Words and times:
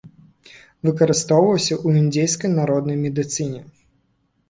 Выкарыстоўваўся 0.89 1.71
ў 1.85 2.05
індзейскай 2.05 2.55
народнай 2.59 3.01
медыцыне. 3.07 3.61